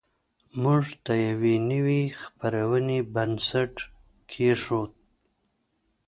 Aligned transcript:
موږ 0.63 0.83
د 1.05 1.07
یوې 1.27 1.55
نوې 1.69 2.01
خپرونې 2.21 2.99
بنسټ 3.13 3.73
کېښود 4.29 4.91